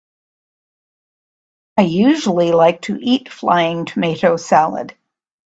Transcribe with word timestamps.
I 1.77 1.83
usually 1.83 2.53
like 2.53 2.81
to 2.85 2.97
eat 2.99 3.29
flying 3.29 3.85
tomato 3.85 4.35
salad. 4.35 4.97